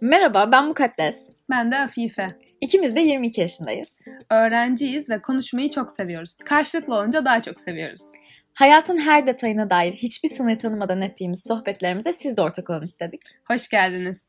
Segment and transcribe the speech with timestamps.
[0.00, 1.30] Merhaba, ben Mukaddes.
[1.50, 2.38] Ben de Afife.
[2.60, 4.00] İkimiz de 22 yaşındayız.
[4.30, 6.36] Öğrenciyiz ve konuşmayı çok seviyoruz.
[6.36, 8.02] Karşılıklı olunca daha çok seviyoruz.
[8.54, 13.20] Hayatın her detayına dair hiçbir sınır tanımadan ettiğimiz sohbetlerimize siz de ortak olun istedik.
[13.44, 14.24] Hoş geldiniz.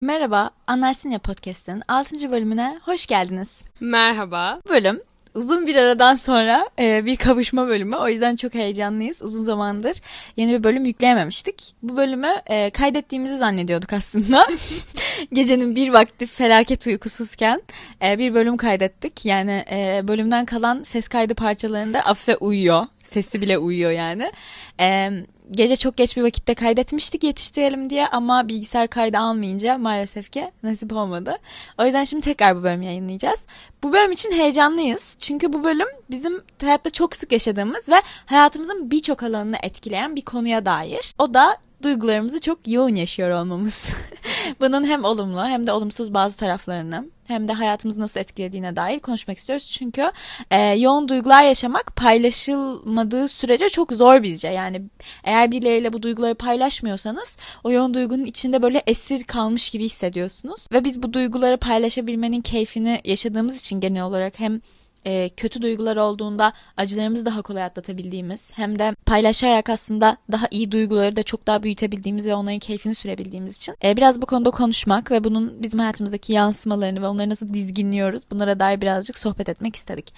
[0.00, 2.32] Merhaba, Anlarsın Ya Podcast'ın 6.
[2.32, 3.64] bölümüne hoş geldiniz.
[3.80, 4.60] Merhaba.
[4.64, 5.00] Bu bölüm
[5.34, 7.96] uzun bir aradan sonra e, bir kavuşma bölümü.
[7.96, 9.22] O yüzden çok heyecanlıyız.
[9.22, 9.96] Uzun zamandır
[10.36, 11.74] yeni bir bölüm yükleyememiştik.
[11.82, 14.46] Bu bölümü e, kaydettiğimizi zannediyorduk aslında.
[15.32, 17.62] Gecenin bir vakti felaket uykusuzken
[18.02, 19.26] e, bir bölüm kaydettik.
[19.26, 22.86] Yani e, bölümden kalan ses kaydı parçalarında Afife uyuyor.
[23.02, 24.32] Sesi bile uyuyor yani.
[24.80, 25.10] E,
[25.50, 30.92] gece çok geç bir vakitte kaydetmiştik yetiştirelim diye ama bilgisayar kaydı almayınca maalesef ki nasip
[30.92, 31.36] olmadı.
[31.78, 33.46] O yüzden şimdi tekrar bu bölümü yayınlayacağız.
[33.82, 35.16] Bu bölüm için heyecanlıyız.
[35.20, 40.66] Çünkü bu bölüm bizim hayatta çok sık yaşadığımız ve hayatımızın birçok alanını etkileyen bir konuya
[40.66, 41.14] dair.
[41.18, 43.90] O da duygularımızı çok yoğun yaşıyor olmamız.
[44.60, 49.38] Bunun hem olumlu hem de olumsuz bazı taraflarını hem de hayatımızı nasıl etkilediğine dair konuşmak
[49.38, 49.70] istiyoruz.
[49.70, 50.12] Çünkü
[50.50, 54.48] e, yoğun duygular yaşamak paylaşılmadığı sürece çok zor bizce.
[54.48, 54.82] Yani
[55.24, 60.66] eğer birileriyle bu duyguları paylaşmıyorsanız o yoğun duygunun içinde böyle esir kalmış gibi hissediyorsunuz.
[60.72, 64.60] Ve biz bu duyguları paylaşabilmenin keyfini yaşadığımız için genel olarak hem
[65.04, 71.16] e, kötü duygular olduğunda acılarımızı daha kolay atlatabildiğimiz hem de paylaşarak aslında daha iyi duyguları
[71.16, 75.24] da çok daha büyütebildiğimiz ve onların keyfini sürebildiğimiz için e, biraz bu konuda konuşmak ve
[75.24, 80.14] bunun bizim hayatımızdaki yansımalarını ve onları nasıl dizginliyoruz bunlara dair birazcık sohbet etmek istedik.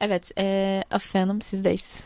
[0.00, 2.00] Evet, e, Afife Hanım sizdeyiz.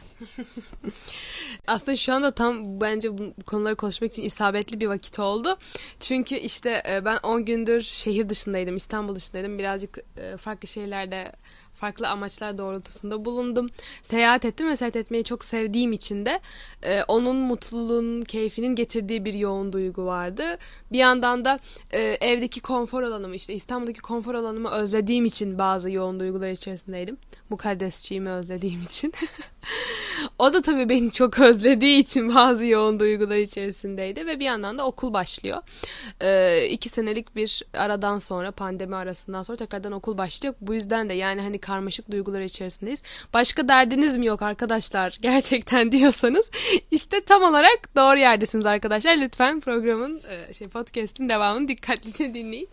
[1.67, 5.59] Aslında şu anda tam bence bu konuları konuşmak için isabetli bir vakit oldu.
[6.01, 9.59] Çünkü işte e, ben 10 gündür şehir dışındaydım, İstanbul dışındaydım.
[9.59, 11.33] Birazcık e, farklı şeylerde
[11.79, 13.71] farklı amaçlar doğrultusunda bulundum.
[14.03, 16.41] Seyahat ettim ve seyahat etmeyi çok sevdiğim için de
[16.83, 20.59] e, onun mutluluğun, keyfinin getirdiği bir yoğun duygu vardı.
[20.93, 21.59] Bir yandan da
[21.91, 27.17] e, evdeki konfor alanımı işte İstanbul'daki konfor alanımı özlediğim için bazı yoğun duygular içerisindeydim.
[27.51, 29.13] Mukaddesçiğimi özlediğim için.
[30.39, 34.87] o da tabii beni çok özlediği için bazı yoğun duygular içerisindeydi ve bir yandan da
[34.87, 35.63] okul başlıyor.
[36.21, 40.57] E, iki senelik bir aradan sonra pandemi arasından sonra tekrardan okul başlayacak.
[40.61, 43.03] Bu yüzden de yani hani karmaşık duygular içerisindeyiz.
[43.35, 46.51] Başka derdiniz mi yok arkadaşlar gerçekten diyorsanız
[46.91, 49.17] işte tam olarak doğru yerdesiniz arkadaşlar.
[49.17, 52.69] Lütfen programın e, şey podcast'in devamını dikkatlice dinleyin.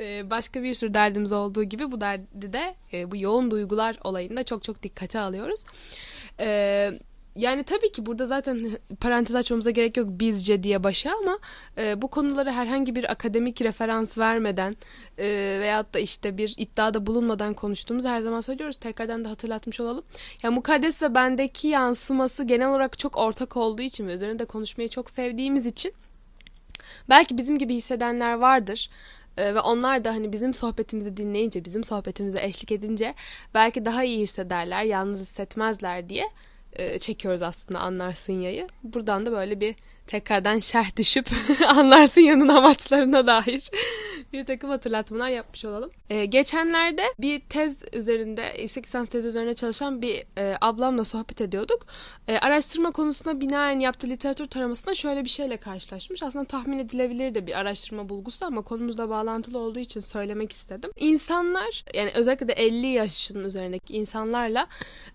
[0.00, 4.42] E, başka bir sürü derdimiz olduğu gibi bu derdi de e, bu yoğun duygular olayında
[4.42, 5.64] çok çok dikkate alıyoruz.
[6.40, 6.98] Eee
[7.36, 8.70] yani tabii ki burada zaten
[9.00, 11.38] parantez açmamıza gerek yok bizce diye başa ama
[11.78, 14.76] e, bu konuları herhangi bir akademik referans vermeden
[15.18, 15.24] e,
[15.60, 18.76] veyahut da işte bir iddiada bulunmadan konuştuğumuz her zaman söylüyoruz.
[18.76, 20.04] Tekrardan da hatırlatmış olalım.
[20.42, 25.10] Yani mukaddes ve bendeki yansıması genel olarak çok ortak olduğu için ve üzerinde konuşmayı çok
[25.10, 25.92] sevdiğimiz için
[27.08, 28.90] belki bizim gibi hissedenler vardır.
[29.36, 33.14] Ee, ve onlar da hani bizim sohbetimizi dinleyince, bizim sohbetimize eşlik edince
[33.54, 36.24] belki daha iyi hissederler, yalnız hissetmezler diye
[36.72, 38.66] e, çekiyoruz aslında anlarsın yayı.
[38.82, 41.26] Buradan da böyle bir tekrardan şerh düşüp
[41.68, 43.70] anlarsın yanın amaçlarına dair
[44.32, 45.90] bir takım hatırlatmalar yapmış olalım.
[46.10, 51.86] Ee, geçenlerde bir tez üzerinde, yüksek lisans tezi üzerine çalışan bir e, ablamla sohbet ediyorduk.
[52.28, 56.22] E, araştırma konusuna binaen yaptığı literatür taramasında şöyle bir şeyle karşılaşmış.
[56.22, 60.90] Aslında tahmin edilebilir de bir araştırma bulgusu ama konumuzla bağlantılı olduğu için söylemek istedim.
[60.96, 64.66] İnsanlar, yani özellikle de 50 yaşın üzerindeki insanlarla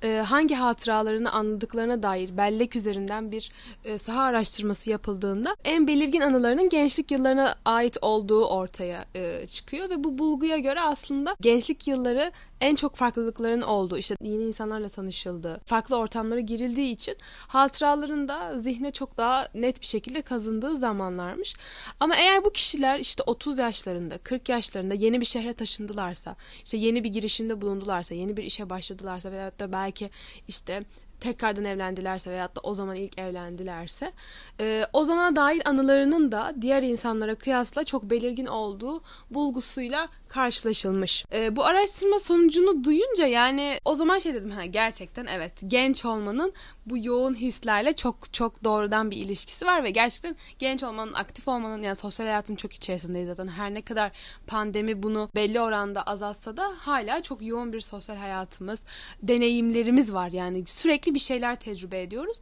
[0.03, 3.51] e, hangi hatıralarını anladıklarına dair bellek üzerinden bir
[3.85, 10.03] e, saha araştırması yapıldığında en belirgin anılarının gençlik yıllarına ait olduğu ortaya e, çıkıyor ve
[10.03, 12.31] bu bulguya göre aslında gençlik yılları
[12.61, 18.91] en çok farklılıkların olduğu, işte yeni insanlarla tanışıldığı, farklı ortamlara girildiği için hatıraların da zihne
[18.91, 21.55] çok daha net bir şekilde kazındığı zamanlarmış.
[21.99, 27.03] Ama eğer bu kişiler işte 30 yaşlarında, 40 yaşlarında yeni bir şehre taşındılarsa, işte yeni
[27.03, 30.09] bir girişimde bulundularsa, yeni bir işe başladılarsa veyahut da belki
[30.47, 30.83] işte
[31.21, 34.11] tekrardan evlendilerse veyahut da o zaman ilk evlendilerse
[34.59, 41.25] e, o zamana dair anılarının da diğer insanlara kıyasla çok belirgin olduğu bulgusuyla karşılaşılmış.
[41.33, 46.53] E, bu araştırma sonucunu duyunca yani o zaman şey dedim ha gerçekten evet genç olmanın
[46.85, 51.81] bu yoğun hislerle çok çok doğrudan bir ilişkisi var ve gerçekten genç olmanın, aktif olmanın
[51.83, 53.47] yani sosyal hayatın çok içerisindeyiz zaten.
[53.47, 54.11] Her ne kadar
[54.47, 58.83] pandemi bunu belli oranda azaltsa da hala çok yoğun bir sosyal hayatımız,
[59.23, 62.41] deneyimlerimiz var yani sürekli bir şeyler tecrübe ediyoruz.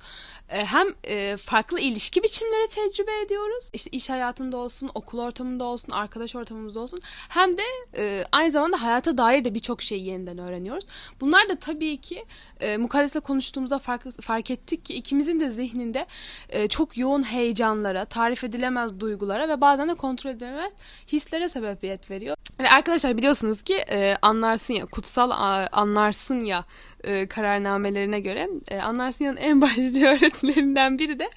[0.50, 3.70] E, hem e, farklı ilişki biçimleri tecrübe ediyoruz.
[3.74, 7.02] İşte iş hayatında olsun, okul ortamında olsun, arkadaş ortamımızda olsun.
[7.30, 7.64] Hem de
[7.98, 10.86] e, aynı zamanda hayata dair de birçok şeyi yeniden öğreniyoruz.
[11.22, 12.26] Bunlar da tabii ki
[12.60, 16.06] e, mukaddesle konuştuğumuzda fark, fark ettik ki ikimizin de zihninde
[16.50, 20.74] e, çok yoğun heyecanlara, tarif edilemez duygulara ve bazen de kontrol edilemez
[21.08, 22.38] hislere sebebiyet veriyor.
[22.60, 25.32] Ve arkadaşlar biliyorsunuz ki e, anlarsın ya, kutsal
[25.72, 26.66] anlarsın ya
[27.04, 31.30] e, kararnamelerine göre e, Anlarsınya'nın en başlıca öğretilerinden biri de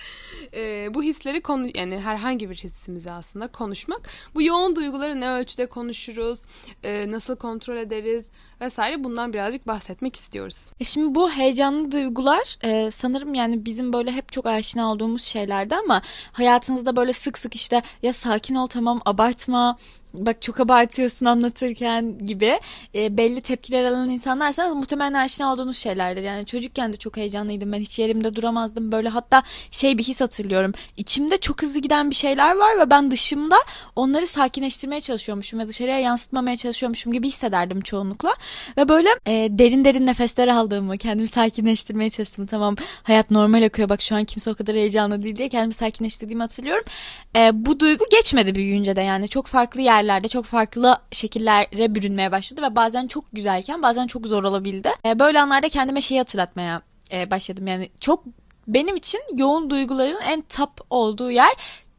[0.57, 4.01] e, bu hisleri konu yani herhangi bir hissimizi aslında konuşmak.
[4.35, 6.43] Bu yoğun duyguları ne ölçüde konuşuruz,
[6.83, 8.31] e, nasıl kontrol ederiz
[8.63, 9.05] vesaire.
[9.05, 10.71] Bundan birazcık bahsetmek istiyoruz.
[10.81, 15.77] E şimdi bu heyecanlı duygular e, sanırım yani bizim böyle hep çok aşina olduğumuz şeylerdi
[15.77, 19.77] ama hayatınızda böyle sık sık işte ya sakin ol tamam abartma
[20.15, 22.59] bak çok abartıyorsun anlatırken gibi
[22.95, 26.23] e, belli tepkiler alan insanlarsanız muhtemelen aşina olduğunuz şeylerdir.
[26.23, 27.73] Yani çocukken de çok heyecanlıydım.
[27.73, 29.09] Ben hiç yerimde duramazdım böyle.
[29.09, 30.73] Hatta şey bir his hatırlıyorum.
[30.97, 33.57] İçimde çok hızlı giden bir şeyler var ve ben dışımda
[33.97, 38.35] onları sakinleştirmeye çalışıyormuşum ve dışarıya yansıtmamaya çalışıyormuşum gibi hissederdim çoğunlukla
[38.77, 44.03] ve böyle e, derin derin nefesler aldığımı kendimi sakinleştirmeye çalıştım tamam hayat normal akıyor bak
[44.03, 46.85] şu an kimse o kadar heyecanlı değil diye kendimi sakinleştirdiğimi hatırlıyorum.
[47.37, 52.33] E, bu duygu geçmedi büyüyünce de yani çok farklı yer yerlerde çok farklı şekillere bürünmeye
[52.33, 54.91] başladı ve bazen çok güzelken bazen çok zor olabildi.
[55.07, 56.83] E, böyle anlarda kendime şeyi hatırlatmaya
[57.13, 57.67] e, başladım.
[57.67, 58.25] Yani çok
[58.69, 61.53] benim için yoğun duyguların en top olduğu yer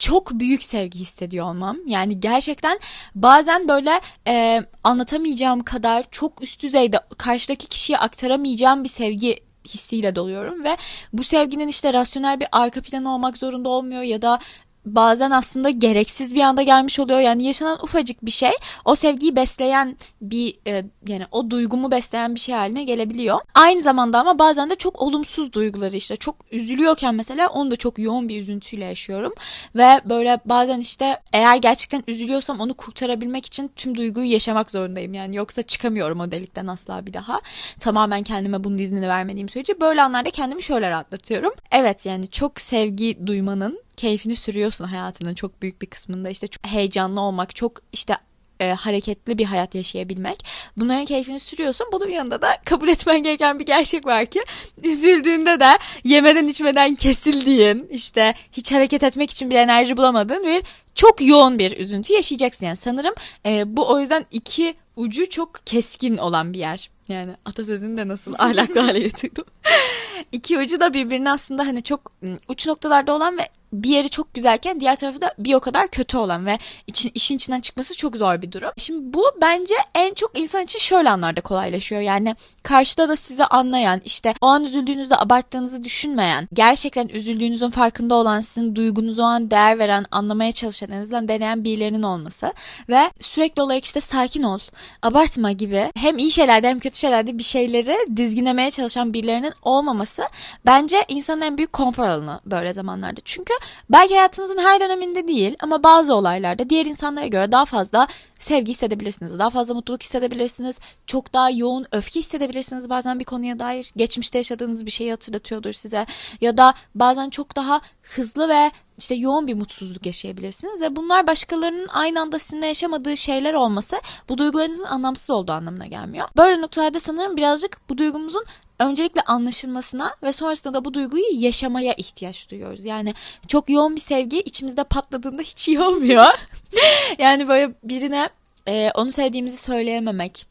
[0.03, 1.77] çok büyük sevgi hissediyor olmam.
[1.87, 2.79] Yani gerçekten
[3.15, 10.63] bazen böyle e, anlatamayacağım kadar çok üst düzeyde karşıdaki kişiye aktaramayacağım bir sevgi hissiyle doluyorum
[10.63, 10.77] ve
[11.13, 14.39] bu sevginin işte rasyonel bir arka planı olmak zorunda olmuyor ya da
[14.85, 17.19] bazen aslında gereksiz bir anda gelmiş oluyor.
[17.19, 18.51] Yani yaşanan ufacık bir şey
[18.85, 23.39] o sevgiyi besleyen bir e, yani o duygumu besleyen bir şey haline gelebiliyor.
[23.55, 27.99] Aynı zamanda ama bazen de çok olumsuz duyguları işte çok üzülüyorken mesela onu da çok
[27.99, 29.33] yoğun bir üzüntüyle yaşıyorum.
[29.75, 35.13] Ve böyle bazen işte eğer gerçekten üzülüyorsam onu kurtarabilmek için tüm duyguyu yaşamak zorundayım.
[35.13, 37.39] Yani yoksa çıkamıyorum o delikten asla bir daha.
[37.79, 41.51] Tamamen kendime bunun iznini vermediğim sürece böyle anlarda kendimi şöyle rahatlatıyorum.
[41.71, 47.21] Evet yani çok sevgi duymanın keyfini sürüyorsun hayatının çok büyük bir kısmında işte çok heyecanlı
[47.21, 48.17] olmak çok işte
[48.59, 50.45] e, hareketli bir hayat yaşayabilmek.
[50.77, 51.87] Bunların keyfini sürüyorsun.
[51.91, 54.41] Bunun yanında da kabul etmen gereken bir gerçek var ki
[54.83, 60.63] üzüldüğünde de yemeden içmeden kesildiğin işte hiç hareket etmek için bir enerji bulamadığın bir
[60.95, 62.65] çok yoğun bir üzüntü yaşayacaksın.
[62.65, 63.13] Yani sanırım
[63.45, 66.89] e, bu o yüzden iki ucu çok keskin olan bir yer.
[67.07, 69.43] Yani atasözünü de nasıl ahlaklı hale getirdim.
[70.31, 72.11] İki ucu da birbirine aslında hani çok
[72.47, 76.17] uç noktalarda olan ve bir yeri çok güzelken diğer tarafı da bir o kadar kötü
[76.17, 78.69] olan ve için, işin içinden çıkması çok zor bir durum.
[78.77, 82.01] Şimdi bu bence en çok insan için şöyle anlarda kolaylaşıyor.
[82.01, 88.39] Yani karşıda da sizi anlayan, işte o an üzüldüğünüzde abarttığınızı düşünmeyen, gerçekten üzüldüğünüzün farkında olan,
[88.39, 92.53] sizin duygunuzu o an değer veren, anlamaya çalışan, en azından deneyen birilerinin olması
[92.89, 94.59] ve sürekli olarak işte sakin ol,
[95.01, 100.23] abartma gibi hem iyi şeylerde hem kötü şeylerde bir şeyleri dizginlemeye çalışan birilerinin olmaması
[100.65, 103.21] bence insanın en büyük konfor alanı böyle zamanlarda.
[103.25, 103.53] Çünkü
[103.89, 108.07] belki hayatınızın her döneminde değil ama bazı olaylarda diğer insanlara göre daha fazla
[108.39, 109.39] sevgi hissedebilirsiniz.
[109.39, 110.79] Daha fazla mutluluk hissedebilirsiniz.
[111.07, 113.93] Çok daha yoğun öfke hissedebilirsiniz bazen bir konuya dair.
[113.95, 116.05] Geçmişte yaşadığınız bir şeyi hatırlatıyordur size.
[116.41, 121.87] Ya da bazen çok daha hızlı ve işte yoğun bir mutsuzluk yaşayabilirsiniz ve bunlar başkalarının
[121.87, 123.95] aynı anda sizinle yaşamadığı şeyler olması
[124.29, 126.27] bu duygularınızın anlamsız olduğu anlamına gelmiyor.
[126.37, 128.43] Böyle noktalarda sanırım birazcık bu duygumuzun
[128.89, 132.85] öncelikle anlaşılmasına ve sonrasında da bu duyguyu yaşamaya ihtiyaç duyuyoruz.
[132.85, 133.13] Yani
[133.47, 136.25] çok yoğun bir sevgi içimizde patladığında hiç iyi olmuyor.
[137.17, 138.29] yani böyle birine
[138.67, 140.47] e, onu sevdiğimizi söyleyememek,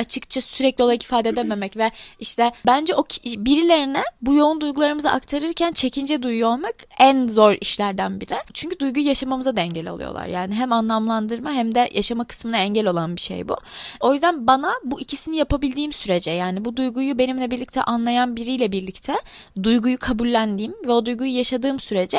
[0.00, 6.22] açıkça sürekli olarak ifade edememek ve işte bence o birilerine bu yoğun duygularımızı aktarırken çekince
[6.22, 8.34] duyuyor olmak en zor işlerden biri.
[8.54, 10.26] Çünkü duyguyu yaşamamıza da engel oluyorlar.
[10.26, 13.56] Yani hem anlamlandırma hem de yaşama kısmına engel olan bir şey bu.
[14.00, 19.14] O yüzden bana bu ikisini yapabildiğim sürece yani bu duyguyu benimle birlikte anlayan biriyle birlikte
[19.62, 22.18] duyguyu kabullendiğim ve o duyguyu yaşadığım sürece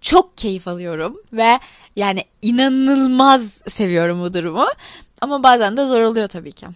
[0.00, 1.58] çok keyif alıyorum ve
[1.96, 4.66] yani inanılmaz seviyorum bu durumu.
[5.20, 6.66] Ama bazen de zor oluyor tabii ki.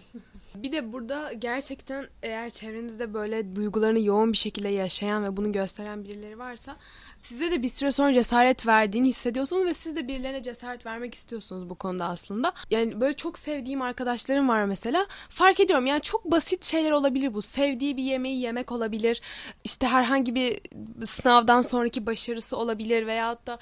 [0.55, 6.03] Bir de burada gerçekten eğer çevrenizde böyle duygularını yoğun bir şekilde yaşayan ve bunu gösteren
[6.03, 6.77] birileri varsa
[7.21, 11.69] size de bir süre sonra cesaret verdiğini hissediyorsunuz ve siz de birilerine cesaret vermek istiyorsunuz
[11.69, 12.53] bu konuda aslında.
[12.71, 15.05] Yani böyle çok sevdiğim arkadaşlarım var mesela.
[15.29, 17.41] Fark ediyorum yani çok basit şeyler olabilir bu.
[17.41, 19.21] Sevdiği bir yemeği yemek olabilir.
[19.63, 20.59] İşte herhangi bir
[21.05, 23.59] sınavdan sonraki başarısı olabilir veyahut da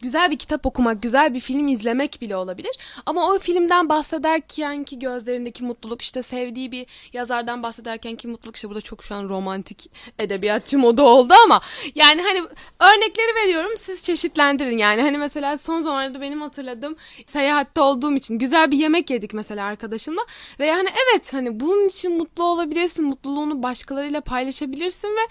[0.00, 2.78] güzel bir kitap okumak, güzel bir film izlemek bile olabilir.
[3.06, 8.68] Ama o filmden bahsederken ki gözlerindeki mutluluk işte sevdiği bir yazardan bahsederken ki mutluluk işte
[8.68, 11.60] burada çok şu an romantik edebiyatçı modu oldu ama
[11.94, 12.42] yani hani
[12.80, 14.78] örnekleri veriyorum siz çeşitlendirin.
[14.78, 16.96] Yani hani mesela son zamanlarda benim hatırladığım
[17.26, 20.22] seyahatte olduğum için güzel bir yemek yedik mesela arkadaşımla
[20.60, 25.24] ve yani evet hani bunun için mutlu olabilirsin mutluluğunu başkalarıyla paylaşabilirsin ve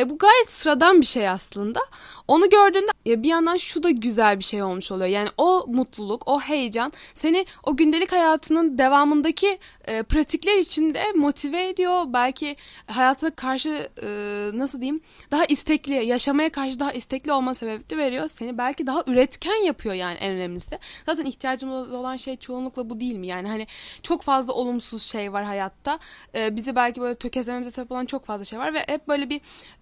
[0.00, 1.80] e, bu gayet sıradan bir şey aslında.
[2.28, 5.08] Onu gördüğünde e, bir yandan şu da güzel bir şey olmuş oluyor.
[5.08, 9.58] Yani o mutluluk o heyecan seni o gündelik hayatının devamındaki
[9.88, 10.02] e,
[10.44, 12.04] pratikler içinde motive ediyor.
[12.06, 14.08] Belki hayata karşı e,
[14.54, 18.28] nasıl diyeyim daha istekli yaşamaya karşı daha istekli olma sebebi de veriyor.
[18.28, 20.78] Seni belki daha üretken yapıyor yani en önemlisi.
[21.06, 23.26] Zaten ihtiyacımız olan şey çoğunlukla bu değil mi?
[23.26, 23.66] Yani hani
[24.02, 25.98] çok fazla olumsuz şey var hayatta.
[26.34, 29.40] E, bizi belki böyle tökezlememize sebep olan çok fazla şey var ve hep böyle bir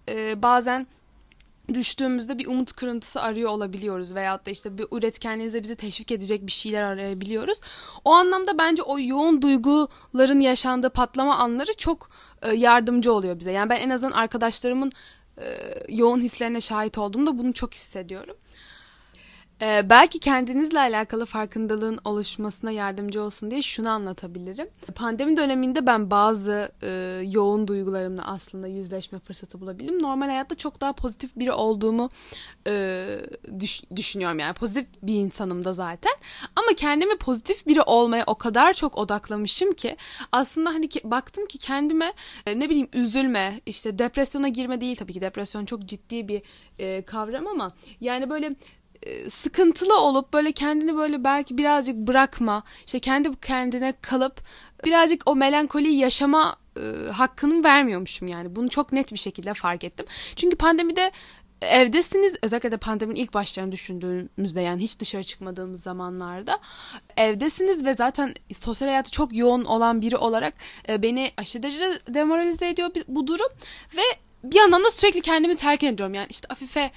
[0.09, 0.87] e, bazen
[1.73, 6.51] düştüğümüzde bir umut kırıntısı arıyor olabiliyoruz veyahut da işte bir üretkenliğimize bizi teşvik edecek bir
[6.51, 7.59] şeyler arayabiliyoruz.
[8.05, 12.09] O anlamda bence o yoğun duyguların yaşandığı patlama anları çok
[12.41, 13.51] e, yardımcı oluyor bize.
[13.51, 14.91] Yani ben en azından arkadaşlarımın
[15.37, 15.43] e,
[15.89, 18.35] yoğun hislerine şahit olduğumda bunu çok hissediyorum.
[19.63, 24.67] Ee, belki kendinizle alakalı farkındalığın oluşmasına yardımcı olsun diye şunu anlatabilirim.
[24.95, 26.89] Pandemi döneminde ben bazı e,
[27.31, 30.01] yoğun duygularımla aslında yüzleşme fırsatı bulabildim.
[30.01, 32.09] Normal hayatta çok daha pozitif biri olduğumu
[32.67, 33.05] e,
[33.59, 36.13] düş, düşünüyorum yani pozitif bir insanım da zaten.
[36.55, 39.97] Ama kendimi pozitif biri olmaya o kadar çok odaklamışım ki
[40.31, 42.13] aslında hani ki, baktım ki kendime
[42.45, 46.41] e, ne bileyim üzülme işte depresyona girme değil tabii ki depresyon çok ciddi bir
[46.79, 48.55] e, kavram ama yani böyle
[49.29, 54.41] sıkıntılı olup böyle kendini böyle belki birazcık bırakma işte kendi kendine kalıp
[54.85, 58.55] birazcık o melankoliyi yaşama e, hakkını vermiyormuşum yani.
[58.55, 60.05] Bunu çok net bir şekilde fark ettim.
[60.35, 61.11] Çünkü pandemide
[61.61, 62.35] evdesiniz.
[62.43, 66.59] Özellikle de pandeminin ilk başlarını düşündüğümüzde yani hiç dışarı çıkmadığımız zamanlarda
[67.17, 70.53] evdesiniz ve zaten sosyal hayatı çok yoğun olan biri olarak
[70.89, 73.49] e, beni aşırı derecede demoralize ediyor bu durum
[73.97, 74.01] ve
[74.43, 76.13] bir yandan da sürekli kendimi telkin ediyorum.
[76.13, 76.91] Yani işte Afife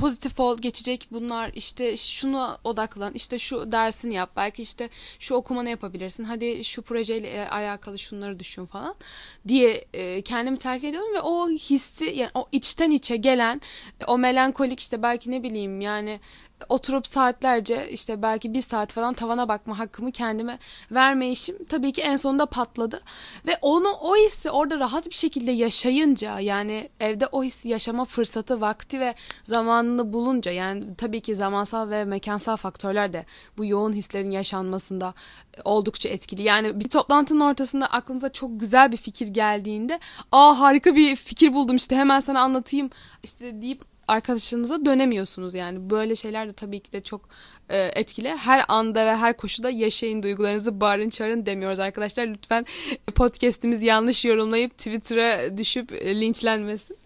[0.00, 5.70] pozitif ol geçecek bunlar işte şunu odaklan işte şu dersini yap belki işte şu okumanı
[5.70, 8.94] yapabilirsin hadi şu projeyle e, alakalı şunları düşün falan
[9.48, 13.60] diye e, kendimi telkin ediyorum ve o hissi yani o içten içe gelen
[14.06, 16.20] o melankolik işte belki ne bileyim yani
[16.68, 20.58] oturup saatlerce işte belki bir saat falan tavana bakma hakkımı kendime
[20.90, 23.00] vermeyişim tabii ki en sonunda patladı.
[23.46, 28.60] Ve onu o hissi orada rahat bir şekilde yaşayınca yani evde o hissi yaşama fırsatı,
[28.60, 29.14] vakti ve
[29.44, 33.24] zamanını bulunca yani tabii ki zamansal ve mekansal faktörler de
[33.58, 35.14] bu yoğun hislerin yaşanmasında
[35.64, 36.42] oldukça etkili.
[36.42, 40.00] Yani bir toplantının ortasında aklınıza çok güzel bir fikir geldiğinde
[40.32, 42.90] aa harika bir fikir buldum işte hemen sana anlatayım
[43.22, 45.90] işte deyip arkadaşınıza dönemiyorsunuz yani.
[45.90, 47.28] Böyle şeyler de tabii ki de çok
[47.68, 48.28] e, etkili.
[48.28, 52.26] Her anda ve her koşuda yaşayın duygularınızı bağırın çağırın demiyoruz arkadaşlar.
[52.26, 52.66] Lütfen
[53.14, 56.96] podcast'imiz yanlış yorumlayıp Twitter'a düşüp e, linçlenmesin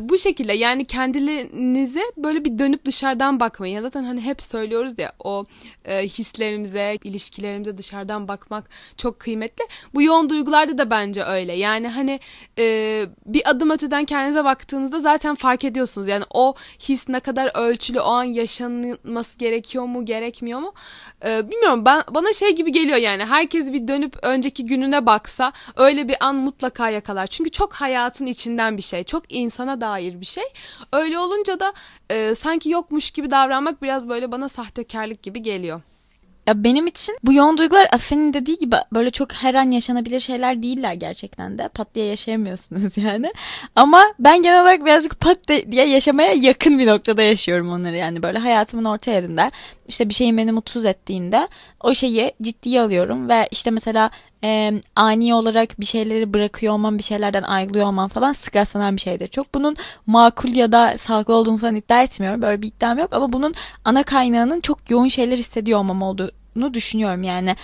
[0.00, 3.74] bu şekilde yani kendinize böyle bir dönüp dışarıdan bakmayın.
[3.74, 5.44] Ya zaten hani hep söylüyoruz ya o
[5.84, 9.64] e, hislerimize, ilişkilerimize dışarıdan bakmak çok kıymetli.
[9.94, 11.52] Bu yoğun duygularda da bence öyle.
[11.52, 12.20] Yani hani
[12.58, 16.06] e, bir adım öteden kendinize baktığınızda zaten fark ediyorsunuz.
[16.06, 16.54] Yani o
[16.88, 20.74] his ne kadar ölçülü, o an yaşanması gerekiyor mu, gerekmiyor mu?
[21.26, 23.24] E, bilmiyorum ben bana şey gibi geliyor yani.
[23.24, 27.26] Herkes bir dönüp önceki gününe baksa öyle bir an mutlaka yakalar.
[27.26, 29.04] Çünkü çok hayatın içinden bir şey.
[29.04, 30.44] Çok insana dair bir şey.
[30.92, 31.72] Öyle olunca da
[32.10, 35.82] e, sanki yokmuş gibi davranmak biraz böyle bana sahtekarlık gibi geliyor.
[36.46, 40.62] Ya benim için bu yoğun duygular Afen'in dediği gibi böyle çok her an yaşanabilir şeyler
[40.62, 41.68] değiller gerçekten de.
[41.68, 43.32] Pat diye yaşayamıyorsunuz yani.
[43.76, 48.22] Ama ben genel olarak birazcık pat diye yaşamaya yakın bir noktada yaşıyorum onları yani.
[48.22, 49.50] Böyle hayatımın orta yerinde
[49.88, 51.48] işte bir şeyin beni mutsuz ettiğinde
[51.80, 54.10] o şeyi ciddiye alıyorum ve işte mesela
[54.44, 59.00] e, ani olarak bir şeyleri bırakıyor olmam, bir şeylerden ayrılıyor olmam falan sık rastlanan bir
[59.00, 59.28] şeydir.
[59.28, 59.76] Çok bunun
[60.06, 62.42] makul ya da sağlıklı olduğunu falan iddia etmiyorum.
[62.42, 67.22] Böyle bir iddiam yok ama bunun ana kaynağının çok yoğun şeyler hissediyor olmam olduğunu düşünüyorum
[67.22, 67.56] yani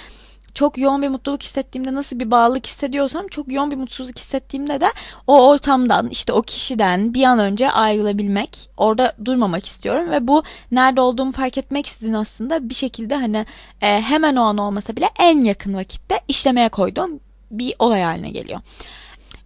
[0.55, 4.87] çok yoğun bir mutluluk hissettiğimde nasıl bir bağlılık hissediyorsam çok yoğun bir mutsuzluk hissettiğimde de
[5.27, 10.43] o ortamdan işte o kişiden bir an önce ayrılabilmek orada durmamak istiyorum ve bu
[10.73, 13.47] nerede olduğumu fark etmek istediğin aslında bir şekilde hani
[13.81, 18.61] e, hemen o an olmasa bile en yakın vakitte işlemeye koyduğum bir olay haline geliyor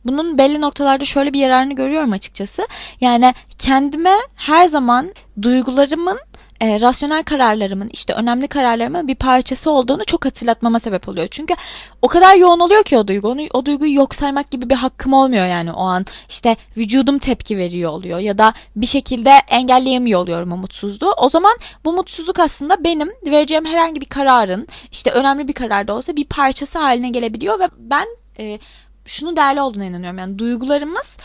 [0.07, 2.67] bunun belli noktalarda şöyle bir yararını görüyorum açıkçası.
[3.01, 6.19] Yani kendime her zaman duygularımın
[6.61, 11.27] e, rasyonel kararlarımın işte önemli kararlarımın bir parçası olduğunu çok hatırlatmama sebep oluyor.
[11.31, 11.55] Çünkü
[12.03, 13.29] o kadar yoğun oluyor ki o duygu.
[13.29, 16.07] Onu, o duyguyu yok saymak gibi bir hakkım olmuyor yani o an.
[16.29, 21.13] İşte vücudum tepki veriyor oluyor ya da bir şekilde engelleyemiyor oluyorum o mutsuzluğu.
[21.19, 21.53] O zaman
[21.85, 26.25] bu mutsuzluk aslında benim vereceğim herhangi bir kararın işte önemli bir karar da olsa bir
[26.25, 28.07] parçası haline gelebiliyor ve ben
[28.39, 28.59] e,
[29.05, 30.19] şunu değerli olduğuna inanıyorum.
[30.19, 31.19] Yani duygularımız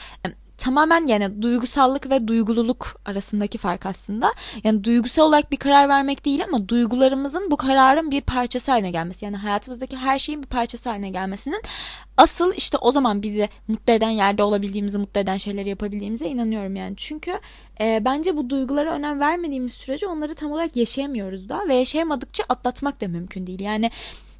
[0.61, 4.31] tamamen yani duygusallık ve duygululuk arasındaki fark aslında.
[4.63, 9.25] Yani duygusal olarak bir karar vermek değil ama duygularımızın bu kararın bir parçası haline gelmesi.
[9.25, 11.61] Yani hayatımızdaki her şeyin bir parçası haline gelmesinin
[12.17, 16.93] asıl işte o zaman bizi mutlu eden yerde olabildiğimizi, mutlu eden şeyleri yapabildiğimize inanıyorum yani.
[16.97, 17.39] Çünkü
[17.79, 23.01] e, bence bu duygulara önem vermediğimiz sürece onları tam olarak yaşayamıyoruz da ve yaşayamadıkça atlatmak
[23.01, 23.59] da mümkün değil.
[23.59, 23.91] Yani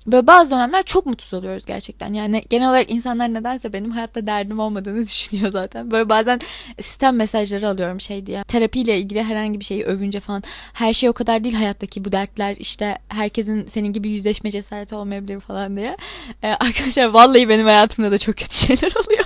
[0.08, 2.14] Böyle bazı dönemler çok mutsuz oluyoruz gerçekten.
[2.14, 5.92] Yani genel olarak insanlar nedense benim hayatta derdim olmadığını düşünüyor zaten.
[5.92, 6.40] Böyle bazen
[6.82, 8.44] sistem mesajları alıyorum şey diye.
[8.44, 10.44] Terapiyle ilgili herhangi bir şeyi övünce falan.
[10.74, 12.56] Her şey o kadar değil hayattaki bu dertler.
[12.60, 15.98] işte herkesin senin gibi yüzleşme cesareti olmayabilir falan diye.
[16.44, 19.26] Ee, arkadaşlar vallahi benim hayatımda da çok kötü şeyler oluyor.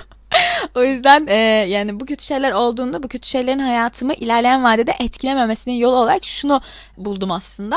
[0.74, 1.36] o yüzden e,
[1.68, 6.60] yani bu kötü şeyler olduğunda bu kötü şeylerin hayatımı ilerleyen vadede etkilememesinin yolu olarak şunu
[6.96, 7.76] buldum aslında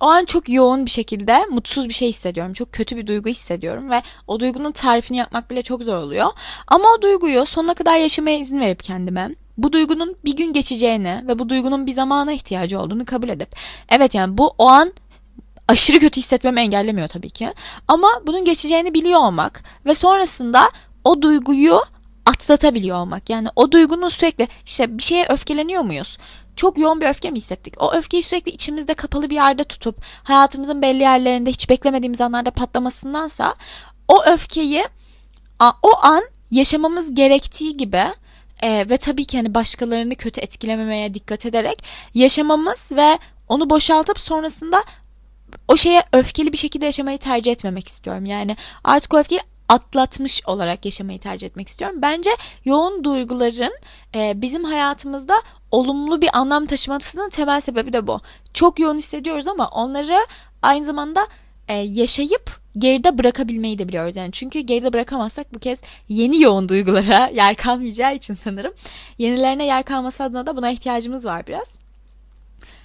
[0.00, 2.52] o an çok yoğun bir şekilde mutsuz bir şey hissediyorum.
[2.52, 6.26] Çok kötü bir duygu hissediyorum ve o duygunun tarifini yapmak bile çok zor oluyor.
[6.66, 11.38] Ama o duyguyu sonuna kadar yaşamaya izin verip kendime bu duygunun bir gün geçeceğini ve
[11.38, 13.56] bu duygunun bir zamana ihtiyacı olduğunu kabul edip
[13.88, 14.92] evet yani bu o an
[15.68, 17.52] aşırı kötü hissetmemi engellemiyor tabii ki.
[17.88, 20.70] Ama bunun geçeceğini biliyor olmak ve sonrasında
[21.04, 21.80] o duyguyu
[22.26, 23.30] atlatabiliyor olmak.
[23.30, 26.18] Yani o duygunun sürekli işte bir şeye öfkeleniyor muyuz?
[26.56, 27.82] Çok yoğun bir öfke mi hissettik?
[27.82, 33.54] O öfkeyi sürekli içimizde kapalı bir yerde tutup hayatımızın belli yerlerinde hiç beklemediğimiz anlarda patlamasındansa
[34.08, 34.84] o öfkeyi
[35.82, 38.04] o an yaşamamız gerektiği gibi
[38.62, 44.82] e, ve tabii ki hani başkalarını kötü etkilememeye dikkat ederek yaşamamız ve onu boşaltıp sonrasında
[45.68, 48.26] o şeye öfkeli bir şekilde yaşamayı tercih etmemek istiyorum.
[48.26, 52.02] Yani artık o öfkeyi atlatmış olarak yaşamayı tercih etmek istiyorum.
[52.02, 52.30] Bence
[52.64, 53.74] yoğun duyguların
[54.14, 55.34] e, bizim hayatımızda
[55.70, 58.20] olumlu bir anlam taşımasının temel sebebi de bu.
[58.54, 60.26] Çok yoğun hissediyoruz ama onları
[60.62, 61.26] aynı zamanda
[61.68, 64.16] e, yaşayıp geride bırakabilmeyi de biliyoruz.
[64.16, 68.72] Yani çünkü geride bırakamazsak bu kez yeni yoğun duygulara yer kalmayacağı için sanırım
[69.18, 71.80] yenilerine yer kalması adına da buna ihtiyacımız var biraz.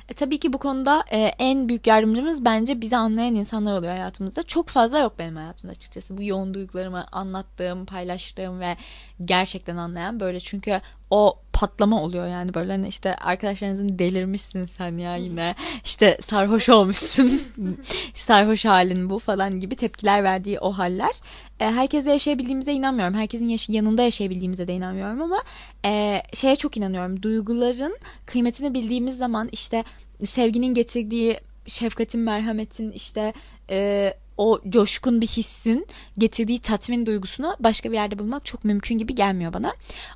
[0.10, 4.44] E, tabii ki bu konuda e, en büyük yardımcımız bence bizi anlayan insanlar oluyor hayatımızda.
[4.44, 6.18] Çok fazla yok benim hayatımda açıkçası.
[6.18, 8.77] Bu yoğun duygularımı anlattığım, paylaştığım ve
[9.25, 12.54] gerçekten anlayan böyle çünkü o patlama oluyor yani.
[12.54, 15.56] Böyle hani işte arkadaşlarınızın delirmişsin sen ya yine.
[15.86, 17.42] İşte sarhoş olmuşsun.
[18.14, 21.12] Sarhoş halin bu falan gibi tepkiler verdiği o haller.
[21.60, 23.14] E, herkese yaşayabildiğimize inanmıyorum.
[23.14, 25.44] Herkesin yaş- yanında yaşayabildiğimize de inanmıyorum ama
[25.86, 27.24] e, şeye çok inanıyorum.
[27.24, 29.84] Duyguların kıymetini bildiğimiz zaman işte
[30.25, 33.34] sevginin getirdiği şefkatin merhametin işte
[33.70, 39.16] e, o coşkun bir hissin getirdiği tatmin duygusunu başka bir yerde bulmak çok mümkün gibi
[39.16, 39.74] gelmiyor bana.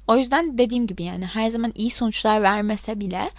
[0.07, 3.29] O yüzden dediğim gibi yani her zaman iyi sonuçlar vermese bile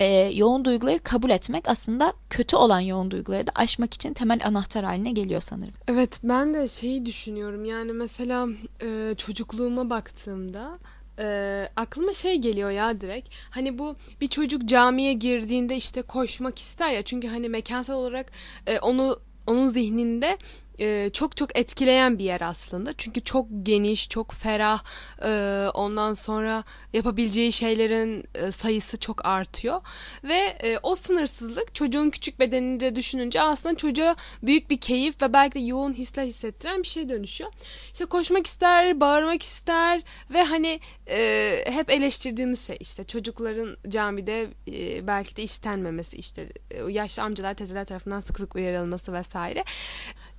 [0.00, 4.84] e, yoğun duyguları kabul etmek aslında kötü olan yoğun duyguları da aşmak için temel anahtar
[4.84, 5.74] haline geliyor sanırım.
[5.88, 8.48] Evet ben de şeyi düşünüyorum yani mesela
[8.82, 10.78] e, çocukluğuma baktığımda
[11.18, 13.28] e, aklıma şey geliyor ya direkt.
[13.50, 17.02] Hani bu bir çocuk camiye girdiğinde işte koşmak ister ya.
[17.02, 18.32] Çünkü hani mekansal olarak
[18.66, 19.18] e, onu
[19.50, 20.38] onun zihninde
[20.80, 22.94] e, çok çok etkileyen bir yer aslında.
[22.98, 24.84] Çünkü çok geniş, çok ferah.
[25.24, 29.80] E, ondan sonra yapabileceği şeylerin e, sayısı çok artıyor.
[30.24, 35.54] Ve e, o sınırsızlık çocuğun küçük bedeninde düşününce aslında çocuğa büyük bir keyif ve belki
[35.54, 37.50] de yoğun hisler hissettiren bir şey dönüşüyor.
[37.92, 45.06] İşte koşmak ister, bağırmak ister ve hani e, hep eleştirdiğimiz şey işte çocukların camide e,
[45.06, 49.64] belki de istenmemesi işte e, yaşlı amcalar teyzeler tarafından sık sık uyarılması vesaire.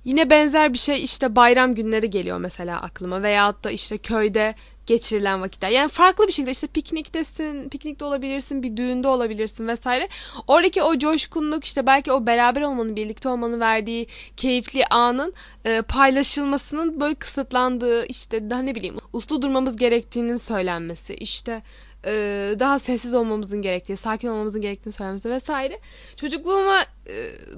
[0.04, 4.54] Yine benzer bir şey işte bayram günleri geliyor mesela aklıma veyahut da işte köyde
[4.86, 5.70] geçirilen vakitler.
[5.70, 10.08] Yani farklı bir şekilde işte pikniktesin, piknikte olabilirsin, bir düğünde olabilirsin vesaire.
[10.46, 15.34] Oradaki o coşkunluk işte belki o beraber olmanın, birlikte olmanın verdiği keyifli anın
[15.64, 21.62] e, paylaşılmasının böyle kısıtlandığı işte daha ne bileyim uslu durmamız gerektiğinin söylenmesi işte
[22.06, 22.12] e,
[22.58, 25.78] daha sessiz olmamızın gerektiği, sakin olmamızın gerektiğini söylemesi vesaire.
[26.16, 27.14] Çocukluğuma e,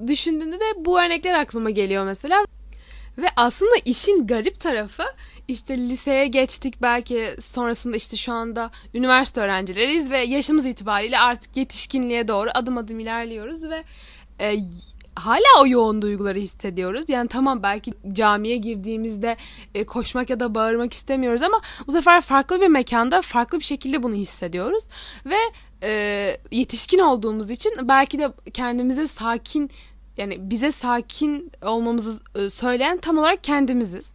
[0.07, 2.45] düşündüğümde de bu örnekler aklıma geliyor mesela.
[3.17, 5.03] Ve aslında işin garip tarafı
[5.47, 12.27] işte liseye geçtik belki sonrasında işte şu anda üniversite öğrencileriyiz ve yaşımız itibariyle artık yetişkinliğe
[12.27, 13.83] doğru adım adım ilerliyoruz ve
[14.39, 14.57] e,
[15.15, 17.05] hala o yoğun duyguları hissediyoruz.
[17.09, 19.37] Yani tamam belki camiye girdiğimizde
[19.75, 24.03] e, koşmak ya da bağırmak istemiyoruz ama bu sefer farklı bir mekanda farklı bir şekilde
[24.03, 24.87] bunu hissediyoruz.
[25.25, 25.37] Ve
[25.83, 25.91] e,
[26.51, 29.69] yetişkin olduğumuz için belki de kendimize sakin
[30.17, 34.13] yani bize sakin olmamızı e, söyleyen tam olarak kendimiziz.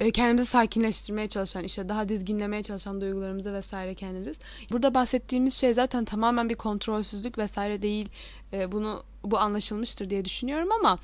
[0.00, 4.36] E, kendimizi sakinleştirmeye çalışan, işte daha dizginlemeye çalışan duygularımızı vesaire kendimiz.
[4.72, 8.08] Burada bahsettiğimiz şey zaten tamamen bir kontrolsüzlük vesaire değil.
[8.52, 10.98] E, bunu bu anlaşılmıştır diye düşünüyorum ama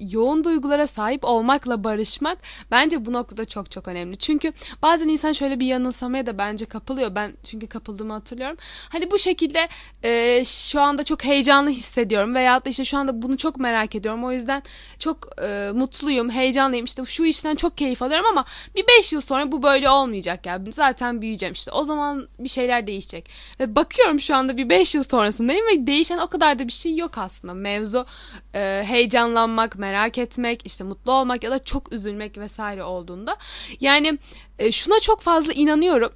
[0.00, 2.38] yoğun duygulara sahip olmakla barışmak
[2.70, 4.16] bence bu noktada çok çok önemli.
[4.16, 7.14] Çünkü bazen insan şöyle bir yanılsamaya da bence kapılıyor.
[7.14, 8.56] Ben çünkü kapıldığımı hatırlıyorum.
[8.88, 9.68] Hani bu şekilde
[10.02, 14.24] e, şu anda çok heyecanlı hissediyorum veya da işte şu anda bunu çok merak ediyorum.
[14.24, 14.62] O yüzden
[14.98, 16.84] çok e, mutluyum, heyecanlıyım.
[16.84, 18.44] İşte şu işten çok keyif alıyorum ama
[18.76, 20.60] bir 5 yıl sonra bu böyle olmayacak ya.
[20.70, 21.70] Zaten büyüyeceğim işte.
[21.72, 23.30] O zaman bir şeyler değişecek.
[23.60, 26.96] Ve bakıyorum şu anda bir 5 yıl sonrasındayım ve değişen o kadar da bir şey
[26.96, 27.54] yok aslında.
[27.54, 28.06] Mevzu
[28.54, 33.36] e, heyecanlanmak, merak etmek, işte mutlu olmak ya da çok üzülmek vesaire olduğunda.
[33.80, 34.18] Yani
[34.58, 36.12] e, şuna çok fazla inanıyorum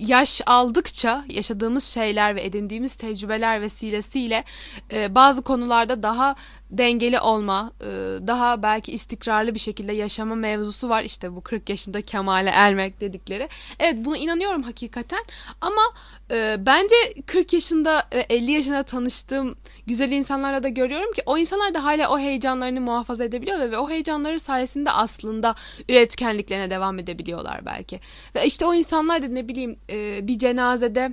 [0.00, 4.44] yaş aldıkça yaşadığımız şeyler ve edindiğimiz tecrübeler vesilesiyle
[4.92, 6.36] e, bazı konularda daha
[6.70, 7.86] dengeli olma, e,
[8.26, 11.02] daha belki istikrarlı bir şekilde yaşama mevzusu var.
[11.02, 13.48] İşte bu 40 yaşında kemale ermek dedikleri.
[13.78, 15.24] Evet buna inanıyorum hakikaten
[15.60, 15.82] ama
[16.30, 21.74] e, bence 40 yaşında ve 50 yaşında tanıştığım güzel insanlarla da görüyorum ki o insanlar
[21.74, 25.54] da hala o heyecanlarını muhafaza edebiliyor ve, ve o heyecanları sayesinde aslında
[25.88, 28.00] üretkenliklerine devam edebiliyorlar belki.
[28.34, 31.12] Ve işte o insanlar da ne bileyim e, bir cenazede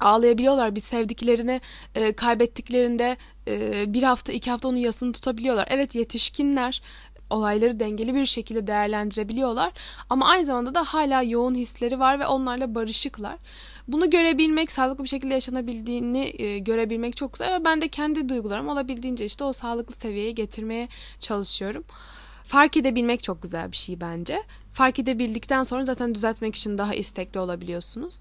[0.00, 1.60] ağlayabiliyorlar bir sevdiklerini
[1.94, 3.16] e, kaybettiklerinde
[3.48, 5.68] e, bir hafta iki hafta onun yasını tutabiliyorlar.
[5.70, 6.82] Evet yetişkinler
[7.30, 9.72] olayları dengeli bir şekilde değerlendirebiliyorlar
[10.10, 13.36] ama aynı zamanda da hala yoğun hisleri var ve onlarla barışıklar.
[13.88, 18.68] Bunu görebilmek, sağlıklı bir şekilde yaşanabildiğini e, görebilmek çok güzel ve ben de kendi duygularım
[18.68, 21.84] olabildiğince işte o sağlıklı seviyeye getirmeye çalışıyorum.
[22.44, 24.42] Fark edebilmek çok güzel bir şey bence.
[24.72, 28.20] Fark edebildikten sonra zaten düzeltmek için daha istekli olabiliyorsunuz.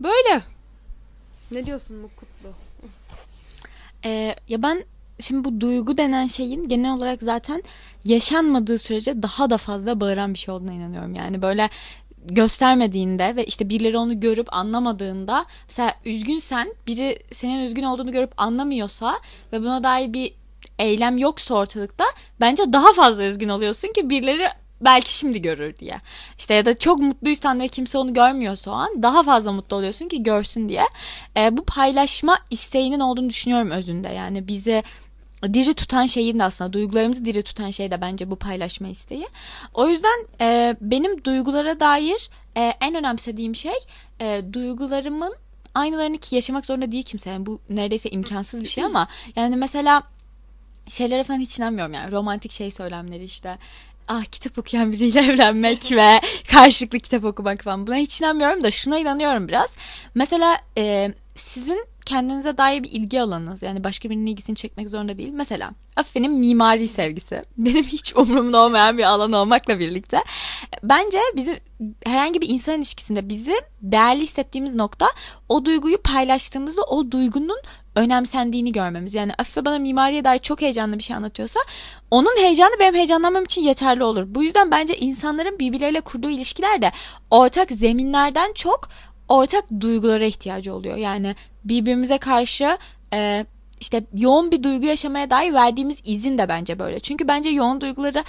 [0.00, 0.42] Böyle.
[1.50, 2.48] Ne diyorsun Mukutlu?
[4.04, 4.84] Ee, ya ben
[5.20, 7.62] şimdi bu duygu denen şeyin genel olarak zaten
[8.04, 11.14] yaşanmadığı sürece daha da fazla bağıran bir şey olduğuna inanıyorum.
[11.14, 11.70] Yani böyle
[12.24, 19.20] göstermediğinde ve işte birileri onu görüp anlamadığında mesela üzgünsen biri senin üzgün olduğunu görüp anlamıyorsa
[19.52, 20.34] ve buna dair bir
[20.78, 22.04] eylem yoksa ortalıkta
[22.40, 24.48] bence daha fazla üzgün oluyorsun ki birileri
[24.80, 26.00] belki şimdi görür diye.
[26.38, 30.08] İşte ya da çok mutluysan ve kimse onu görmüyorsa o an daha fazla mutlu oluyorsun
[30.08, 30.84] ki görsün diye.
[31.36, 34.08] E, bu paylaşma isteğinin olduğunu düşünüyorum özünde.
[34.08, 34.82] Yani bize
[35.42, 39.26] diri tutan şeyin de aslında duygularımızı diri tutan şey de bence bu paylaşma isteği.
[39.74, 43.78] O yüzden e, benim duygulara dair e, en önemsediğim şey
[44.20, 45.34] e, duygularımın
[45.74, 47.30] aynılarını ki yaşamak zorunda değil kimse.
[47.30, 50.02] Yani bu neredeyse imkansız bir şey ama yani mesela
[50.88, 53.58] şeylere falan hiç inanmıyorum yani romantik şey söylemleri işte
[54.08, 56.20] ah kitap okuyan biriyle evlenmek ve
[56.50, 59.76] karşılıklı kitap okumak falan buna hiç inanmıyorum da şuna inanıyorum biraz.
[60.14, 65.32] Mesela e, sizin kendinize dair bir ilgi alanınız yani başka birinin ilgisini çekmek zorunda değil.
[65.34, 70.18] Mesela Afife'nin mimari sevgisi benim hiç umurumda olmayan bir alan olmakla birlikte
[70.82, 71.56] bence bizim
[72.04, 75.06] herhangi bir insan ilişkisinde bizi değerli hissettiğimiz nokta
[75.48, 77.58] o duyguyu paylaştığımızda o duygunun
[77.98, 79.14] önemsendiğini görmemiz.
[79.14, 81.60] Yani Afife bana mimariye dair çok heyecanlı bir şey anlatıyorsa
[82.10, 84.24] onun heyecanı benim heyecanlanmam için yeterli olur.
[84.28, 86.92] Bu yüzden bence insanların birbirleriyle kurduğu ilişkilerde
[87.30, 88.88] ortak zeminlerden çok
[89.28, 90.96] ortak duygulara ihtiyacı oluyor.
[90.96, 92.78] Yani birbirimize karşı
[93.12, 93.46] e,
[93.80, 97.00] işte yoğun bir duygu yaşamaya dair verdiğimiz izin de bence böyle.
[97.00, 98.24] Çünkü bence yoğun duyguları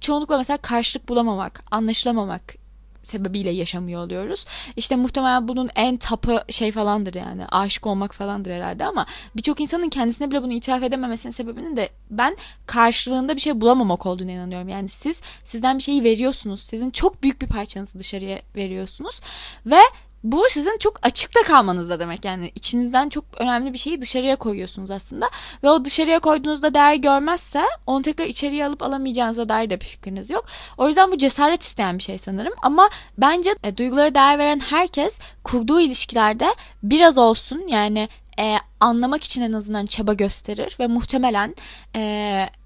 [0.00, 2.65] çoğunlukla mesela karşılık bulamamak, anlaşılamamak
[3.06, 4.46] sebebiyle yaşamıyor oluyoruz.
[4.76, 9.88] İşte muhtemelen bunun en tapı şey falandır yani aşık olmak falandır herhalde ama birçok insanın
[9.88, 14.68] kendisine bile bunu itiraf edememesinin sebebinin de ben karşılığında bir şey bulamamak olduğunu inanıyorum.
[14.68, 16.60] Yani siz sizden bir şeyi veriyorsunuz.
[16.62, 19.20] Sizin çok büyük bir parçanızı dışarıya veriyorsunuz
[19.66, 19.80] ve
[20.24, 22.24] bu sizin çok açıkta kalmanız da demek.
[22.24, 25.30] Yani içinizden çok önemli bir şeyi dışarıya koyuyorsunuz aslında.
[25.62, 30.30] Ve o dışarıya koyduğunuzda değer görmezse onu tekrar içeriye alıp alamayacağınıza dair de bir fikriniz
[30.30, 30.46] yok.
[30.78, 32.52] O yüzden bu cesaret isteyen bir şey sanırım.
[32.62, 36.46] Ama bence e, duygulara değer veren herkes kurduğu ilişkilerde
[36.82, 41.54] biraz olsun yani e, anlamak için en azından çaba gösterir ve muhtemelen
[41.96, 42.00] e,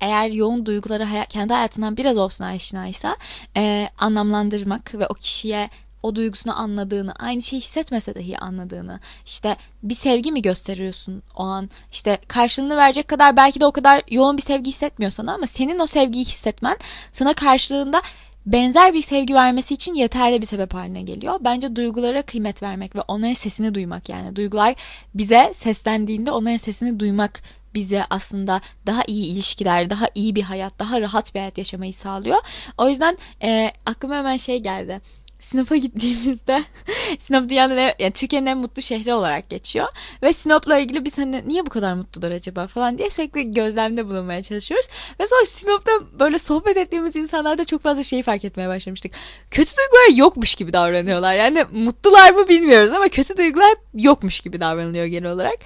[0.01, 3.17] eğer yoğun duyguları hay- kendi hayatından biraz olsun aşinaysa
[3.57, 5.71] e, anlamlandırmak ve o kişiye
[6.03, 11.71] o duygusunu anladığını, aynı şeyi hissetmese dahi anladığını, işte bir sevgi mi gösteriyorsun o an,
[11.93, 15.87] işte karşılığını verecek kadar belki de o kadar yoğun bir sevgi hissetmiyorsan ama senin o
[15.87, 16.77] sevgiyi hissetmen
[17.13, 18.03] sana karşılığında
[18.47, 21.41] benzer bir sevgi vermesi için yeterli bir sebep haline geliyor.
[21.41, 24.75] Bence duygulara kıymet vermek ve onların sesini duymak yani duygular
[25.15, 27.43] bize seslendiğinde onların sesini duymak
[27.75, 32.39] bize aslında daha iyi ilişkiler, daha iyi bir hayat, daha rahat bir hayat yaşamayı sağlıyor.
[32.79, 35.01] O yüzden e, aklıma hemen şey geldi.
[35.41, 36.65] Sinop'a gittiğimizde
[37.19, 39.87] Sinop dünyanın en, yani Türkiye'nin en mutlu şehri olarak geçiyor.
[40.23, 44.43] Ve Sinop'la ilgili biz hani niye bu kadar mutlular acaba falan diye sürekli gözlemde bulunmaya
[44.43, 44.89] çalışıyoruz.
[45.21, 49.13] Ve sonra Sinop'ta böyle sohbet ettiğimiz insanlarda çok fazla şeyi fark etmeye başlamıştık.
[49.51, 51.35] Kötü duygular yokmuş gibi davranıyorlar.
[51.35, 55.59] Yani mutlular mı bilmiyoruz ama kötü duygular yokmuş gibi davranılıyor genel olarak.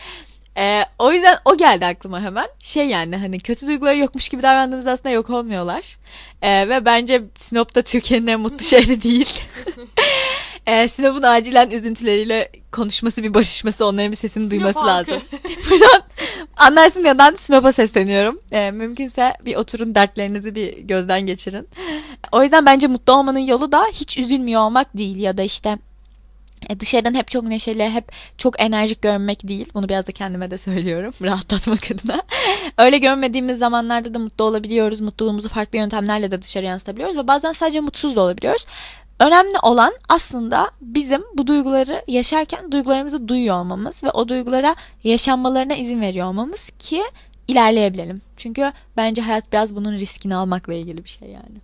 [0.58, 2.46] Ee, o yüzden o geldi aklıma hemen.
[2.58, 5.96] Şey yani hani kötü duyguları yokmuş gibi davrandığımız aslında yok olmuyorlar.
[6.42, 9.44] Ee, ve bence Sinop da Türkiye'nin en mutlu şehri değil.
[10.66, 15.10] ee, Sinop'un acilen üzüntüleriyle konuşması bir barışması onların bir sesini duyması halkı.
[15.10, 15.22] lazım.
[15.70, 16.02] Buradan
[16.56, 18.40] anlarsın yadan Sinop'a sesleniyorum.
[18.52, 21.68] Ee, mümkünse bir oturun dertlerinizi bir gözden geçirin.
[22.32, 25.78] O yüzden bence mutlu olmanın yolu da hiç üzülmüyor olmak değil ya da işte
[26.70, 29.68] e, dışarıdan hep çok neşeli, hep çok enerjik görünmek değil.
[29.74, 32.22] Bunu biraz da kendime de söylüyorum rahatlatmak adına.
[32.78, 35.00] Öyle görmediğimiz zamanlarda da mutlu olabiliyoruz.
[35.00, 38.66] Mutluluğumuzu farklı yöntemlerle de dışarı yansıtabiliyoruz ve bazen sadece mutsuz da olabiliyoruz.
[39.20, 44.74] Önemli olan aslında bizim bu duyguları yaşarken duygularımızı duyuyor olmamız ve o duygulara
[45.04, 47.02] yaşanmalarına izin veriyor olmamız ki
[47.48, 48.22] ilerleyebilelim.
[48.36, 51.56] Çünkü bence hayat biraz bunun riskini almakla ilgili bir şey yani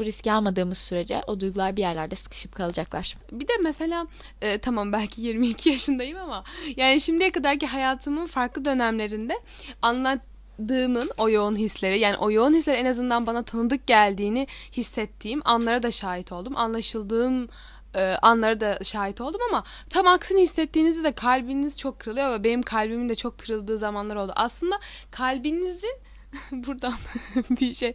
[0.00, 3.16] bu riski almadığımız sürece o duygular bir yerlerde sıkışıp kalacaklar.
[3.32, 4.06] Bir de mesela
[4.42, 6.44] e, tamam belki 22 yaşındayım ama
[6.76, 9.34] yani şimdiye kadarki hayatımın farklı dönemlerinde
[9.82, 15.82] anlattığımın o yoğun hisleri yani o yoğun hisleri en azından bana tanıdık geldiğini hissettiğim anlara
[15.82, 16.56] da şahit oldum.
[16.56, 17.48] Anlaşıldığım
[17.94, 22.62] e, anlara da şahit oldum ama tam aksini hissettiğinizde de kalbiniz çok kırılıyor ve benim
[22.62, 24.32] kalbimin de çok kırıldığı zamanlar oldu.
[24.36, 24.76] Aslında
[25.10, 26.09] kalbinizin
[26.52, 26.94] buradan
[27.50, 27.94] bir şey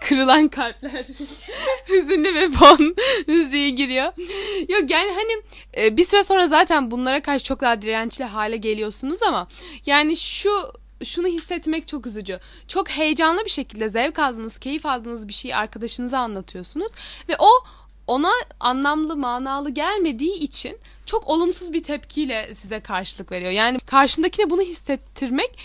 [0.00, 1.06] kırılan kalpler
[1.88, 2.96] hüzünlü ve fon
[3.26, 4.12] müziği giriyor.
[4.68, 5.42] Yok yani hani
[5.76, 9.48] e, bir süre sonra zaten bunlara karşı çok daha dirençli hale geliyorsunuz ama
[9.86, 10.50] yani şu
[11.04, 12.40] şunu hissetmek çok üzücü.
[12.68, 16.92] Çok heyecanlı bir şekilde zevk aldığınız, keyif aldığınız bir şeyi arkadaşınıza anlatıyorsunuz
[17.28, 17.48] ve o
[18.06, 23.50] ona anlamlı, manalı gelmediği için çok olumsuz bir tepkiyle size karşılık veriyor.
[23.50, 25.58] Yani karşındakine bunu hissettirmek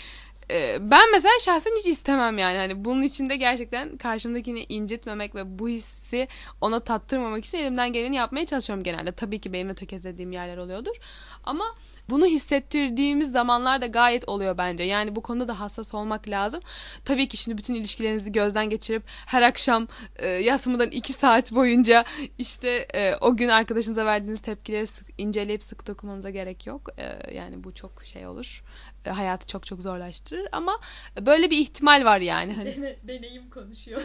[0.50, 2.58] e, ben mesela şahsen hiç istemem yani.
[2.58, 6.28] Hani bunun içinde gerçekten karşımdakini incitmemek ve bu hissi
[6.60, 9.12] ona tattırmamak için elimden geleni yapmaya çalışıyorum genelde.
[9.12, 10.96] Tabii ki benim de tökezlediğim yerler oluyordur.
[11.44, 11.64] Ama
[12.10, 14.84] bunu hissettirdiğimiz zamanlar da gayet oluyor bence.
[14.84, 16.60] Yani bu konuda da hassas olmak lazım.
[17.04, 22.04] Tabii ki şimdi bütün ilişkilerinizi gözden geçirip her akşam e, yatmadan iki saat boyunca
[22.38, 26.88] işte e, o gün arkadaşınıza verdiğiniz tepkileri sık, inceleyip sık dokumanıza gerek yok.
[26.98, 28.64] E, yani bu çok şey olur.
[29.06, 30.80] E, hayatı çok çok zorlaştırır ama
[31.20, 32.52] böyle bir ihtimal var yani.
[32.52, 32.96] Hani.
[33.02, 34.02] Deneyim konuşuyor.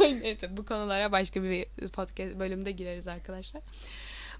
[0.00, 3.62] Neyse bu konulara başka bir podcast bölümde gireriz arkadaşlar.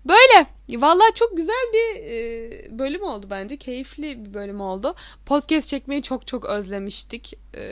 [0.05, 0.47] Böyle.
[0.71, 3.57] Vallahi çok güzel bir e, bölüm oldu bence.
[3.57, 4.95] Keyifli bir bölüm oldu.
[5.27, 7.35] Podcast çekmeyi çok çok özlemiştik.
[7.57, 7.63] E,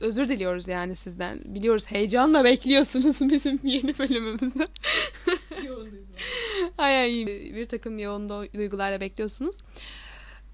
[0.00, 1.40] özür diliyoruz yani sizden.
[1.44, 4.66] Biliyoruz heyecanla bekliyorsunuz bizim yeni bölümümüzü.
[6.78, 9.58] ay ay bir takım yoğun duygularla bekliyorsunuz.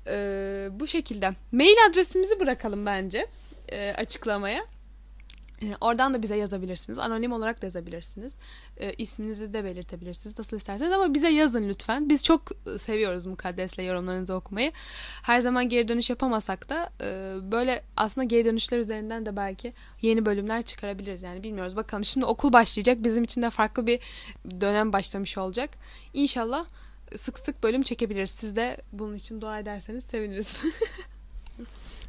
[0.06, 1.30] E, bu şekilde.
[1.52, 3.26] Mail adresimizi bırakalım bence
[3.68, 4.73] e, açıklamaya.
[5.64, 6.98] Ee, oradan da bize yazabilirsiniz.
[6.98, 8.38] Anonim olarak da yazabilirsiniz.
[8.76, 10.38] E, isminizi de belirtebilirsiniz.
[10.38, 12.08] Nasıl isterseniz ama bize yazın lütfen.
[12.08, 12.42] Biz çok
[12.78, 14.72] seviyoruz mukaddesle yorumlarınızı okumayı.
[15.22, 19.72] Her zaman geri dönüş yapamasak da e, böyle aslında geri dönüşler üzerinden de belki
[20.02, 21.22] yeni bölümler çıkarabiliriz.
[21.22, 21.76] Yani bilmiyoruz.
[21.76, 23.04] Bakalım şimdi okul başlayacak.
[23.04, 24.00] Bizim için de farklı bir
[24.60, 25.70] dönem başlamış olacak.
[26.14, 26.66] İnşallah
[27.16, 28.30] sık sık bölüm çekebiliriz.
[28.30, 30.56] Siz de bunun için dua ederseniz seviniriz.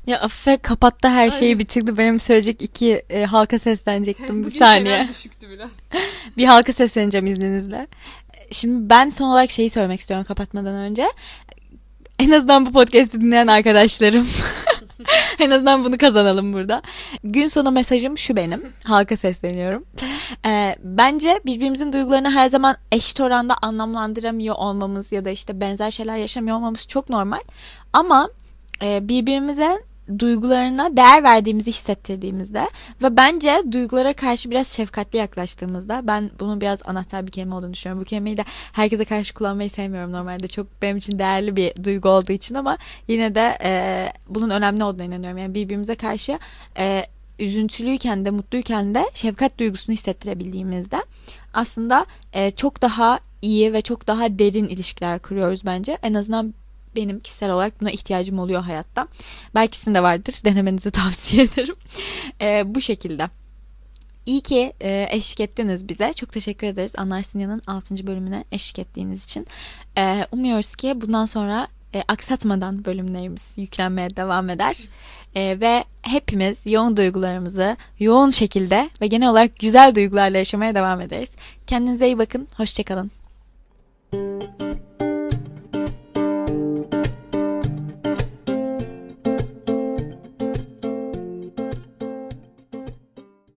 [0.07, 1.59] Ya Afife kapattı her şeyi Aynen.
[1.59, 1.97] bitirdi.
[1.97, 5.07] Benim söyleyecek iki e, halka seslenecektim bir saniye.
[5.09, 5.69] düşüktü biraz.
[6.37, 7.87] bir halka sesleneceğim izninizle.
[8.51, 11.07] Şimdi ben son olarak şeyi söylemek istiyorum kapatmadan önce.
[12.19, 14.27] En azından bu podcast'i dinleyen arkadaşlarım.
[15.39, 16.81] en azından bunu kazanalım burada.
[17.23, 18.61] Gün sonu mesajım şu benim.
[18.83, 19.85] Halka sesleniyorum.
[20.45, 26.17] Ee, bence birbirimizin duygularını her zaman eşit oranda anlamlandıramıyor olmamız ya da işte benzer şeyler
[26.17, 27.39] yaşamıyor olmamız çok normal.
[27.93, 28.29] Ama
[28.81, 29.77] e, birbirimize
[30.19, 32.69] duygularına değer verdiğimizi hissettirdiğimizde
[33.03, 38.01] ve bence duygulara karşı biraz şefkatli yaklaştığımızda ben bunun biraz anahtar bir kelime olduğunu düşünüyorum.
[38.01, 40.47] Bu kelimeyi de herkese karşı kullanmayı sevmiyorum normalde.
[40.47, 45.03] Çok benim için değerli bir duygu olduğu için ama yine de e, bunun önemli olduğuna
[45.03, 45.37] inanıyorum.
[45.37, 46.39] Yani birbirimize karşı
[46.77, 47.05] e,
[47.39, 50.97] üzüntülüyken de mutluyken de şefkat duygusunu hissettirebildiğimizde
[51.53, 55.97] aslında e, çok daha iyi ve çok daha derin ilişkiler kuruyoruz bence.
[56.03, 56.53] En azından
[56.95, 59.08] benim kişisel olarak buna ihtiyacım oluyor hayatta.
[59.55, 60.41] Belki sizin de vardır.
[60.45, 61.75] Denemenizi tavsiye ederim.
[62.41, 63.29] E, bu şekilde.
[64.25, 66.13] İyi ki e, eşlik ettiniz bize.
[66.13, 68.08] Çok teşekkür ederiz Anlar Sinya'nın 6.
[68.08, 69.47] bölümüne eşlik ettiğiniz için.
[69.97, 74.77] E, umuyoruz ki bundan sonra e, aksatmadan bölümlerimiz yüklenmeye devam eder.
[75.36, 81.36] E, ve hepimiz yoğun duygularımızı yoğun şekilde ve genel olarak güzel duygularla yaşamaya devam ederiz.
[81.67, 82.47] Kendinize iyi bakın.
[82.58, 83.12] Hoşçakalın.